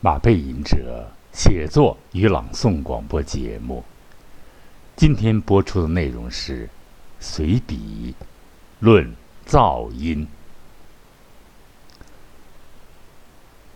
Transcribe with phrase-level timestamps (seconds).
[0.00, 3.82] 马背吟者写作与朗诵广播节目。
[4.94, 6.68] 今天播出的内容是
[7.18, 8.14] 随笔
[8.80, 9.14] 论
[9.46, 10.28] 噪音。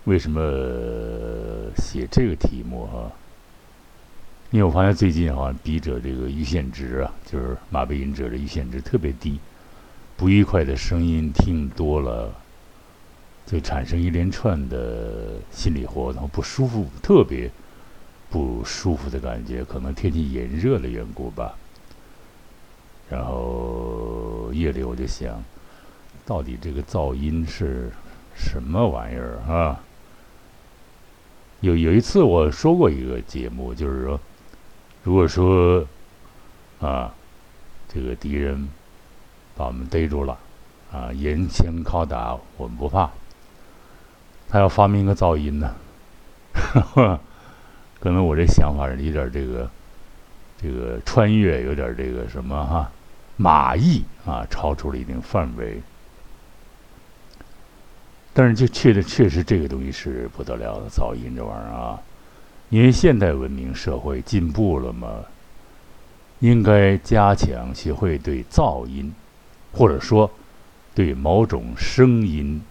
[0.03, 3.11] 为什么写这个题目啊？
[4.51, 9.39] 因为我发现最近好像笔者这个阈限值啊，就是马背吟者的阈限值特别低，
[10.17, 12.33] 不愉快的声音听多了，
[13.45, 17.49] 就产生一连串的心理活动，不舒服，特别
[18.29, 21.55] 不舒服的感觉，可能天气炎热的缘故吧。
[23.09, 25.43] 然后夜里我就想，
[26.25, 27.91] 到底这个噪音是
[28.35, 29.83] 什么玩意儿啊？
[31.59, 34.19] 有有一次我说过一个节目，就是说。
[35.03, 35.83] 如果说
[36.79, 37.11] 啊，
[37.89, 38.69] 这个敌人
[39.57, 40.37] 把我们逮住了，
[40.91, 43.09] 啊，严刑拷打，我们不怕。
[44.51, 45.73] 他要发明一个噪音呢，
[48.01, 49.69] 可能我这想法有点这个，
[50.61, 52.91] 这个穿越有点这个什么哈，
[53.37, 55.81] 马意啊，超出了一定范围。
[58.33, 61.99] 但是就确的确实这个东西是不得了的噪音这玩意儿啊。
[62.69, 65.25] 因为现代文明社会进步了嘛，
[66.39, 69.13] 应该加强学会对噪音，
[69.71, 70.29] 或者说
[70.93, 72.61] 对某种声音，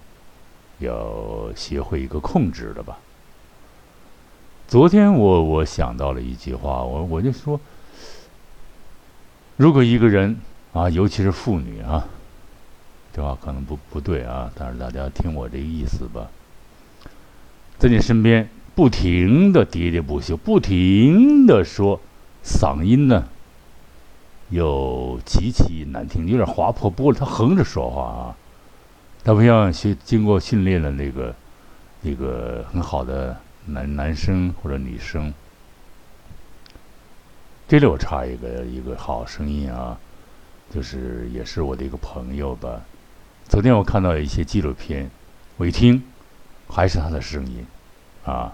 [0.81, 2.99] 要学会一个控制的吧。
[4.67, 7.61] 昨天我我想到了一句话，我我就说，
[9.57, 10.37] 如果一个人
[10.73, 12.09] 啊，尤其是妇女啊，
[13.13, 16.29] 这话可能不不对啊，但是大家听我这意思吧，
[17.79, 18.49] 在你身边。
[18.73, 22.01] 不停的喋喋不休，不停的说，
[22.43, 23.29] 嗓音呢
[24.49, 27.17] 又极其难听，有点划破玻璃。
[27.19, 28.37] 他横着说话啊，
[29.23, 31.35] 他不像学经过训练的那个
[32.03, 35.33] 一个很好的男男生或者女生。
[37.69, 39.99] 这里我插一个一个好声音啊，
[40.75, 42.81] 就是也是我的一个朋友吧。
[43.49, 45.11] 昨天我看到一些纪录片，
[45.57, 46.03] 我一听
[46.69, 47.67] 还是他的声音
[48.25, 48.53] 啊。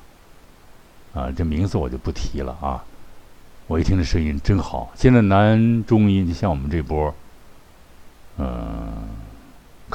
[1.14, 2.84] 啊，这名字我就不提了啊！
[3.66, 4.92] 我一听这声音真好。
[4.94, 7.14] 现在男中音就像我们这波，
[8.36, 8.85] 嗯，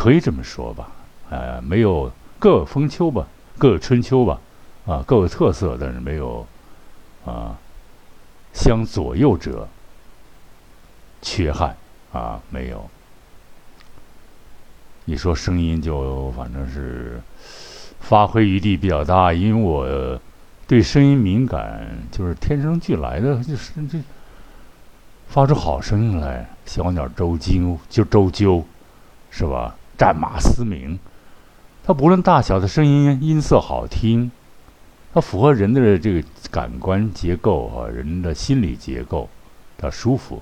[0.01, 0.89] 可以这么说吧，
[1.29, 3.27] 呃，没有各有风秋吧，
[3.59, 4.39] 各有春秋吧，
[4.87, 6.43] 啊，各有特色，但是没有
[7.23, 7.55] 啊
[8.51, 9.67] 相左右者
[11.21, 11.77] 缺憾
[12.11, 12.89] 啊，没有。
[15.05, 17.21] 你说声音就反正是
[17.99, 20.19] 发挥余地比较大，因为我。
[20.65, 23.99] 对声音敏感，就是天生俱来的，就是这
[25.27, 28.63] 发出好声音来，小鸟周啾就周啾，
[29.29, 29.75] 是吧？
[30.01, 30.97] 战马嘶鸣，
[31.83, 34.31] 它不论大小的声音音色好听，
[35.13, 39.29] 它符合人的这个感官结构啊，人的心理结构，
[39.77, 40.41] 它舒服。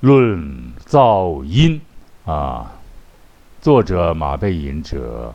[0.00, 1.80] 论噪音
[2.24, 2.72] 啊，
[3.60, 5.32] 作者马背吟者。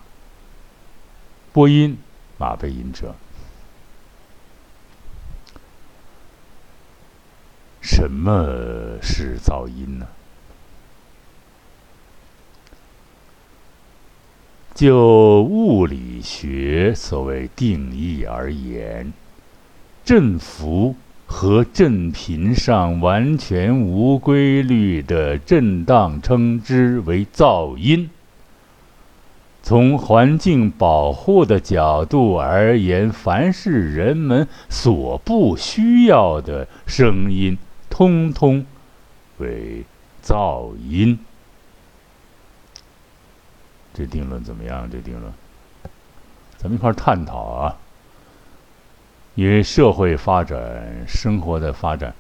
[1.53, 1.97] 播音，
[2.38, 3.16] 马背吟者。
[7.88, 8.47] 什么
[9.00, 10.07] 是噪音呢？
[14.73, 19.13] 就物理学所谓定义而言，
[20.03, 20.96] 振幅
[21.28, 28.09] 和振频上完全无规律的震荡，称之为噪音。
[29.62, 37.56] 从环境保护的角度而言，凡是人们所不需要的声音，
[37.97, 38.66] 通通
[39.38, 39.85] 为
[40.22, 41.17] 噪音。
[43.94, 44.89] 这定论怎么样？
[44.91, 45.31] 这定论，
[46.57, 47.78] 咱们一块儿探讨啊。
[49.35, 52.13] 因为社会发展、生活的发展，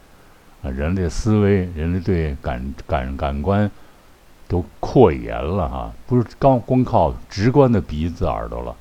[0.63, 3.69] 啊，人类思维、人类对感感感官。
[4.47, 8.75] 都扩延了哈，不是光光靠直观的鼻子耳朵了，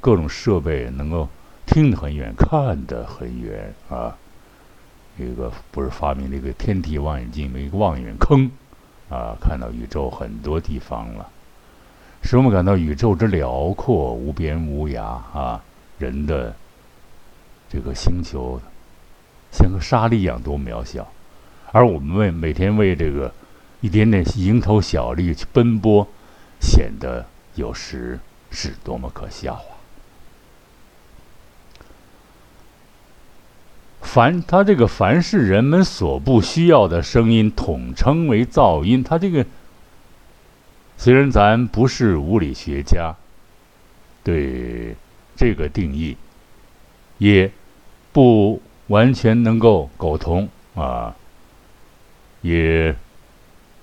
[0.00, 1.28] 各种设备能够
[1.66, 4.16] 听得很远，看得很远啊。
[5.18, 8.50] 一个不是发明了一个天体望远镜，一个望远坑
[9.08, 11.28] 啊，看到宇宙很多地方了，
[12.22, 15.62] 使我们感到宇宙之辽阔、无边无涯啊。
[15.98, 16.54] 人的
[17.68, 18.60] 这个星球
[19.52, 21.06] 像个沙粒一样多渺小，
[21.72, 23.32] 而我们为每天为这个。
[23.80, 26.08] 一点点蝇头小利去奔波，
[26.58, 28.18] 显得有时
[28.50, 29.73] 是多么可笑啊！
[34.04, 39.02] 凡他这个凡是人们所不需要的声音，统称为噪音。
[39.02, 39.44] 他这个
[40.96, 43.16] 虽然咱不是物理学家
[44.22, 44.94] 对
[45.34, 46.16] 这个定义
[47.18, 47.50] 也
[48.12, 51.16] 不完全能够苟同啊，
[52.42, 52.94] 也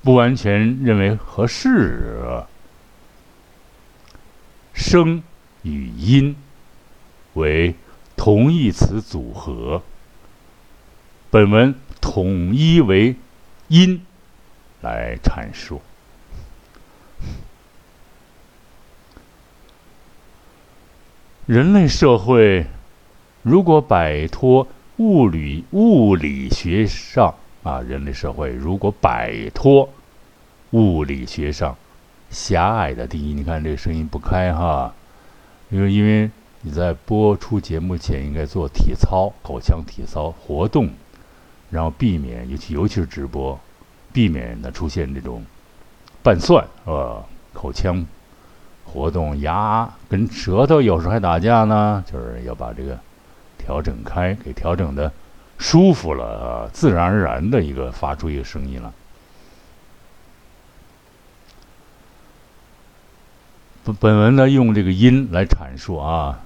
[0.02, 2.44] 不完全认为合适。
[4.74, 5.22] 声
[5.64, 6.36] 与音
[7.34, 7.76] 为
[8.16, 9.82] 同义词组合，
[11.32, 13.16] 本文统一为
[13.70, 14.06] 音
[14.82, 15.80] 来阐述。
[21.46, 22.66] 人类社会
[23.44, 24.68] 如果摆脱
[24.98, 29.88] 物理物理学上啊，人类社会如果摆脱
[30.72, 31.78] 物理学上
[32.30, 34.94] 狭隘的定义，你看这个声音不开哈，
[35.70, 36.30] 因为因为
[36.60, 40.90] 你在播出节目前应该做体操，口腔体操活动，
[41.72, 43.60] 然后避免尤其尤其是直播，
[44.14, 45.44] 避免呢出现这种
[46.22, 48.06] 拌蒜啊，口腔。
[48.84, 53.00] 活动牙跟舌头有时候还打架呢，就是要把这个
[53.58, 55.10] 调整开，给调整的
[55.58, 58.94] 舒服了，自然而然的一个发出一个声音了。
[63.86, 66.42] 本本文呢用这个音来阐述啊，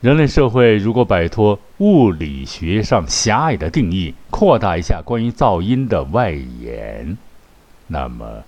[0.00, 7.16] 人类社会如果摆脱物理学上狭隘的定义，扩大一下关于噪音的外延，
[7.88, 8.44] 那么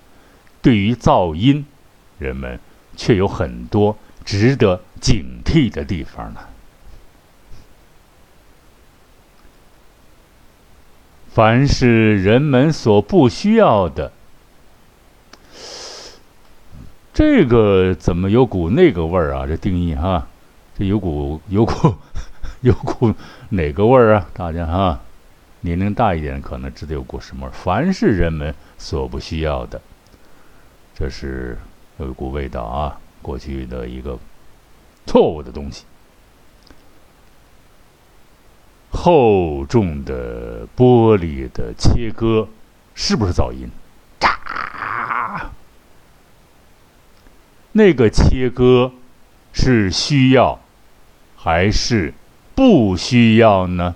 [0.61, 1.65] 对于噪音，
[2.17, 2.59] 人们。
[2.93, 6.41] 却有很多值得警惕的地方呢。
[11.33, 14.11] 凡是人们所不需要的，
[17.13, 19.47] 这个怎么有股那个味儿啊？
[19.47, 20.27] 这定义哈，
[20.77, 21.95] 这有股有股
[22.61, 23.13] 有股
[23.49, 24.29] 哪个味儿啊？
[24.33, 24.99] 大家哈，
[25.61, 27.51] 年龄大一点可能知道有股什么味儿。
[27.51, 29.81] 凡是人们所不需要的，
[30.95, 31.57] 这是。
[31.97, 34.17] 有一股味道啊，过去的一个
[35.05, 35.85] 错误的东西。
[38.89, 42.47] 厚重的玻璃的切割
[42.95, 43.69] 是不是噪音？
[44.19, 45.51] 炸！
[47.73, 48.91] 那个切割
[49.53, 50.59] 是需要
[51.35, 52.13] 还是
[52.55, 53.95] 不需要呢？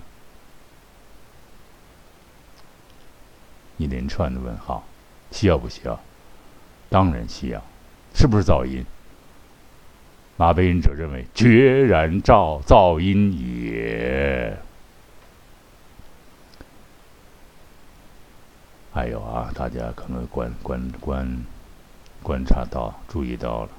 [3.78, 4.84] 一连串的问号，
[5.32, 6.00] 需要不需要？
[6.90, 7.62] 当然需要。
[8.14, 8.86] 是不是噪音？
[10.38, 14.58] 马背隐者认为，决然噪噪音也。
[18.94, 21.44] 还有啊，大家可能观观观
[22.24, 23.70] 观察到、注意到了，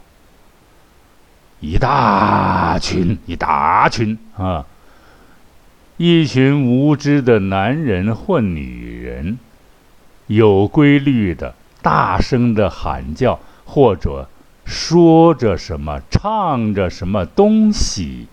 [1.61, 4.67] 一大群一大群啊，
[5.97, 9.38] 一群无知的男人或女人，
[10.26, 13.38] 有规律的、大声的喊叫。
[13.69, 14.29] 或者
[14.64, 18.29] 说着什么，唱着什么东西，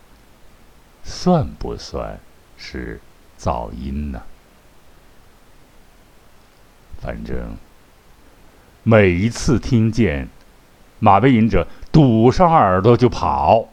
[1.03, 2.19] 算不算
[2.55, 3.01] 是
[3.39, 4.21] 噪音呢？
[7.01, 7.57] 反正
[8.83, 10.29] 每一次听见，
[11.03, 13.67] 马背吟者堵上耳朵就跑，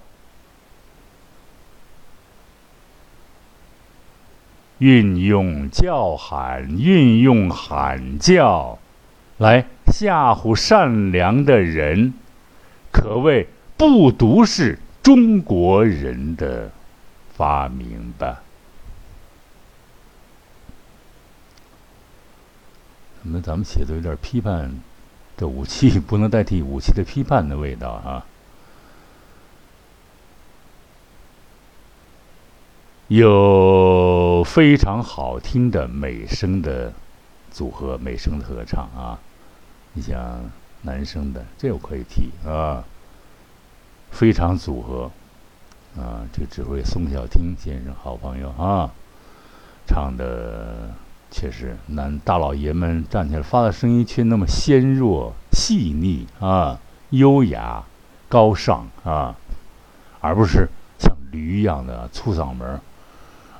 [4.78, 8.80] 运用叫喊，运用喊叫。
[9.38, 12.14] 来吓唬善良的人，
[12.90, 13.46] 可谓
[13.76, 16.72] 不独是中国人的
[17.36, 18.42] 发明吧？
[23.22, 24.80] 怎么咱们写的有点批判
[25.40, 28.26] 的武器，不能代替武器的批判的味道啊？
[33.08, 36.92] 有非常好听的美声的
[37.50, 39.18] 组合，美声的合唱啊。
[39.94, 40.38] 你像
[40.82, 42.84] 男生的，这我可以提啊，
[44.10, 45.10] 非常组合
[45.96, 48.90] 啊，这指挥宋小听先生好朋友啊，
[49.86, 50.90] 唱的
[51.30, 56.78] 确实男大老爷们站起来发的声音却那么纤弱、细腻啊，
[57.10, 57.84] 优雅、
[58.28, 59.34] 高尚啊，
[60.20, 60.68] 而不是
[60.98, 62.80] 像驴一样的粗嗓门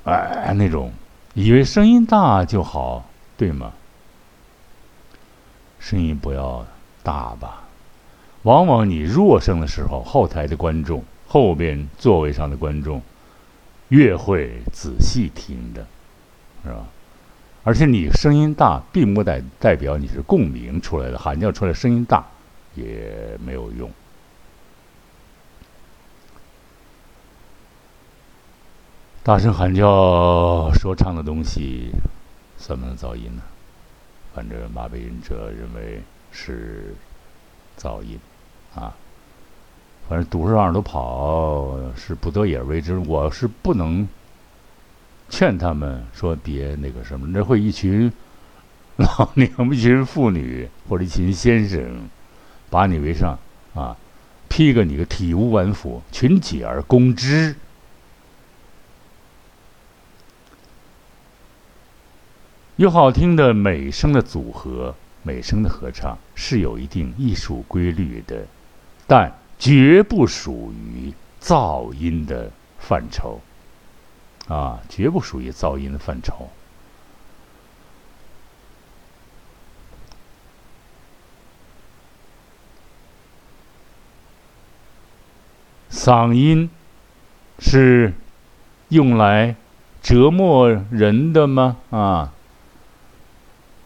[0.05, 0.93] 哎，那种
[1.35, 3.05] 以为声音大就好，
[3.37, 3.73] 对吗？
[5.79, 6.67] 声音不要
[7.03, 7.63] 大吧，
[8.43, 13.01] 往往你弱声的时候，后台的观众、后边座位上的观众
[13.89, 15.87] 越会仔细听的，
[16.65, 16.85] 是吧？
[17.71, 22.27] 而且你声音大，并不代代表你是共鸣出来的，喊叫出来声音大
[22.75, 23.89] 也没有用。
[29.23, 31.93] 大声喊叫、说唱的东西，
[32.59, 33.43] 算不算噪音呢？
[34.35, 36.93] 反正马背吟者认为是
[37.79, 38.19] 噪音，
[38.75, 38.93] 啊，
[40.09, 44.09] 反正堵着让都跑是不得已而为之，我是不能
[45.31, 48.13] 劝他们说别那个什么，那会一群
[48.97, 51.81] 老娘们、一群妇女或者一群先生
[52.69, 53.39] 把你围上
[53.75, 53.97] 啊，
[54.49, 57.55] 批个你个体无完肤，群起而攻之。
[62.77, 68.47] 有好听的美声的组合，美声的合唱是有一定艺术规律的，
[69.07, 73.39] 但绝不属于噪音的范畴，
[74.49, 76.49] 啊，绝不属于噪音的范畴。
[85.91, 86.71] 嗓音
[87.59, 88.15] 是
[88.89, 89.55] 用来
[90.03, 91.77] 折磨人的吗？
[91.91, 92.33] 啊？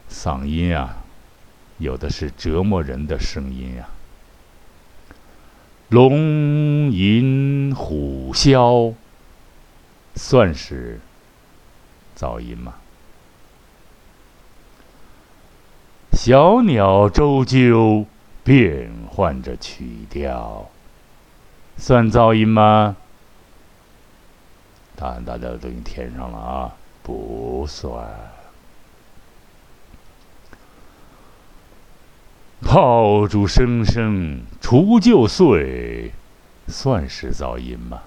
[0.09, 1.03] 嗓音啊，
[1.77, 3.89] 有的是折磨人的声音呀。
[5.89, 8.93] 龙吟虎啸，
[10.15, 10.99] 算是
[12.17, 12.75] 噪音吗？
[16.13, 18.05] 小鸟啁啾，
[18.43, 20.69] 变换着曲调，
[21.77, 22.95] 算噪音吗？
[24.95, 28.07] 答案大家都已经填上了啊，不算。
[32.61, 36.13] 炮竹声声除旧岁，
[36.67, 38.03] 算是噪音吗？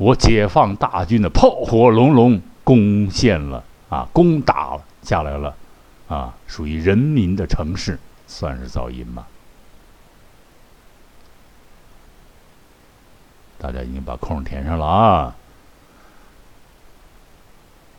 [0.00, 5.54] 我解放大军的炮火隆隆，攻陷了啊，攻打下来了
[6.08, 9.26] 啊，属于人民的城市，算是噪音吗？
[13.58, 15.36] 大家已经把空填上了啊。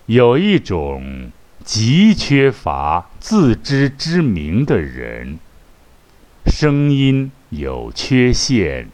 [0.07, 1.31] 有一种。
[1.63, 5.37] 极缺乏自知之明的人，
[6.47, 8.89] 声音有缺陷，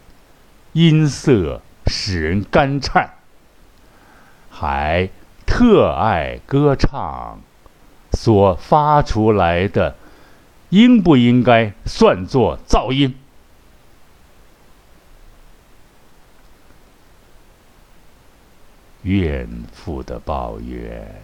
[0.74, 3.14] 音色使人肝颤，
[4.50, 5.10] 还
[5.46, 7.40] 特爱歌唱，
[8.12, 9.96] 所发出来的，
[10.70, 13.16] 应不应该算作噪音？
[19.04, 21.22] 怨妇的抱怨。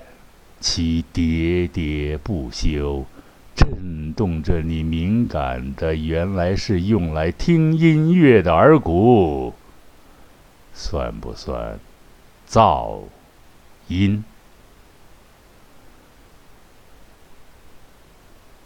[0.61, 3.05] 其喋喋不休，
[3.53, 9.53] 震动着你敏感的原来是用来听音乐的耳骨，
[10.73, 11.79] 算不算
[12.49, 13.03] 噪
[13.87, 14.23] 音？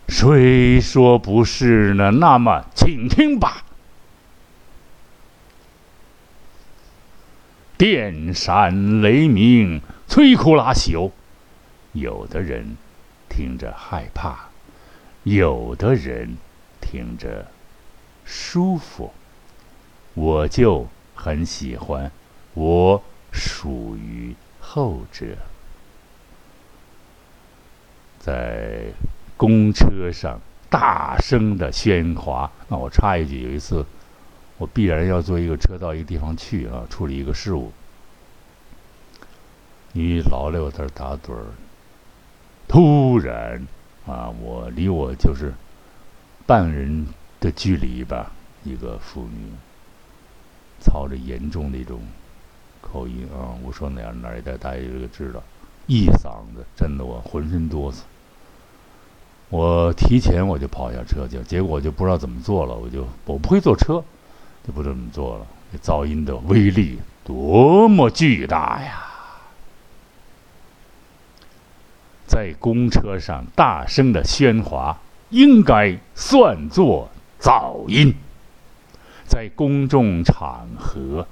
[0.07, 2.11] 谁说不是呢？
[2.11, 3.65] 那么，请听吧：
[7.77, 11.11] 电闪雷鸣，摧枯拉朽。
[11.91, 12.77] 有的人
[13.27, 14.49] 听着害怕，
[15.23, 16.37] 有的人
[16.79, 17.51] 听着
[18.23, 19.13] 舒服，
[20.13, 20.87] 我就
[21.17, 22.09] 很喜欢，
[22.53, 25.25] 我属于后者。
[28.19, 28.91] 在
[29.35, 33.85] 公车上大声的喧哗，那我插一句，有一次
[34.57, 37.71] 我必然要坐一个车到一个地方去啊，处理一个事务，
[39.93, 41.45] 你老六在这打盹儿。
[42.67, 43.65] 突然，
[44.05, 45.53] 啊，我离我就是
[46.45, 47.07] 半人
[47.39, 48.33] 的距离吧，
[48.65, 49.51] 一个妇女，
[50.79, 51.99] 操着严重的一种
[52.81, 55.41] 口音啊，我说哪哪一带大家这个知道，
[55.87, 57.97] 一嗓子，震得我浑身哆嗦。
[59.49, 64.03] 我提前我就跑下车去，结果我就不知道怎么做了，我就我不会坐车，
[64.65, 65.47] 就不这么做了。
[65.81, 69.03] 噪音的威力多么巨大呀！
[72.25, 74.97] 在公车上大声的喧哗，
[75.29, 78.13] 应该算作噪音。
[79.27, 81.27] 在公众场合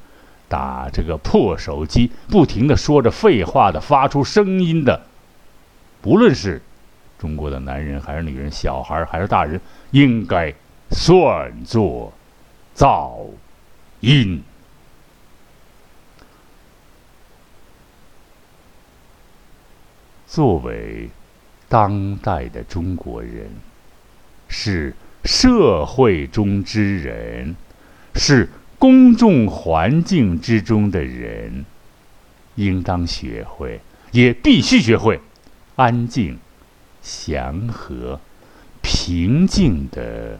[0.47, 5.01] 打这个破手机，不停的说着废话的发出声音的，
[6.01, 6.61] 不论是
[7.17, 9.59] 中国的男人还是女人，小孩还是大人，
[9.91, 10.53] 应该
[10.91, 12.13] 算作
[12.75, 13.25] 噪
[14.01, 14.43] 音。
[20.27, 21.09] 作为
[21.69, 23.49] 当代的中国人，
[24.49, 27.55] 是社会中之人，
[28.15, 31.65] 是公众环境之中的人，
[32.55, 33.81] 应当学会，
[34.11, 35.19] 也必须学会
[35.75, 36.39] 安静、
[37.01, 38.19] 祥和、
[38.81, 40.39] 平静的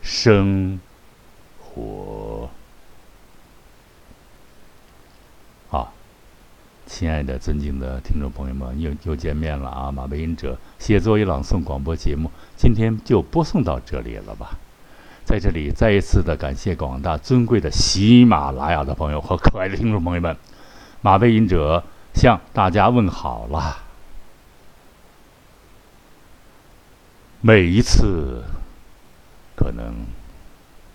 [0.00, 0.80] 生
[1.58, 2.48] 活。
[5.68, 5.92] 好
[6.86, 9.92] 亲爱的、尊敬的听众朋友们，又又见面了啊！
[9.92, 14.58] 马背音者写作与朗诵广播节目，今天就播送到这里了吧？
[15.30, 20.36] 在这里再一次的感谢广大尊贵的喜马拉雅的朋友和可爱的听众朋友们，
[21.02, 23.84] 马背隐者向大家问好啦！
[27.40, 28.42] 每一次
[29.54, 29.94] 可能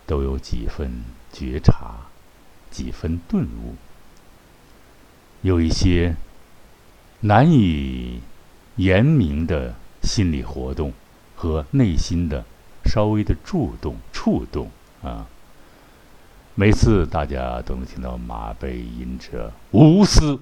[0.06, 1.02] 都有几分
[1.32, 1.96] 觉察，
[2.70, 3.74] 几分顿悟，
[5.40, 6.14] 有一些
[7.20, 8.20] 难以
[8.74, 10.92] 言明的心理活动
[11.34, 12.44] 和内心的。
[12.88, 14.68] 稍微的触动，触动
[15.04, 15.24] 啊！
[16.56, 20.40] 每次大家都能听到马背吟者无私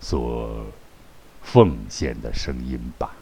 [0.00, 0.66] 所
[1.40, 3.12] 奉献的声音吧，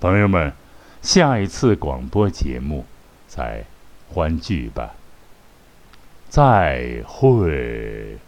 [0.00, 0.52] 朋友们，
[1.00, 2.84] 下一次广播节目
[3.26, 3.64] 再
[4.12, 4.94] 欢聚吧，
[6.28, 8.18] 再会。